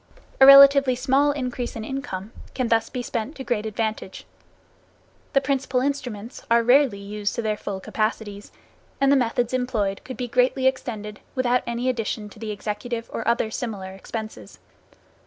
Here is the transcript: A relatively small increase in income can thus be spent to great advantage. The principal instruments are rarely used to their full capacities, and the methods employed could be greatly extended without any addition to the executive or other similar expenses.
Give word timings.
A 0.39 0.47
relatively 0.47 0.95
small 0.95 1.31
increase 1.31 1.75
in 1.75 1.83
income 1.85 2.31
can 2.55 2.69
thus 2.69 2.89
be 2.89 3.03
spent 3.03 3.35
to 3.35 3.43
great 3.43 3.67
advantage. 3.67 4.25
The 5.33 5.41
principal 5.41 5.79
instruments 5.79 6.41
are 6.49 6.63
rarely 6.63 6.97
used 6.97 7.35
to 7.35 7.43
their 7.43 7.55
full 7.55 7.79
capacities, 7.79 8.51
and 8.99 9.11
the 9.11 9.15
methods 9.15 9.53
employed 9.53 10.01
could 10.03 10.17
be 10.17 10.27
greatly 10.27 10.65
extended 10.65 11.19
without 11.35 11.61
any 11.67 11.87
addition 11.87 12.29
to 12.29 12.39
the 12.39 12.49
executive 12.49 13.11
or 13.13 13.27
other 13.27 13.51
similar 13.51 13.91
expenses. 13.91 14.57